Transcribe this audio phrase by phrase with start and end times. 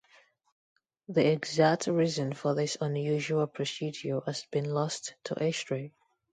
[1.09, 5.93] The exact reason for this unusual procedure has been lost to history.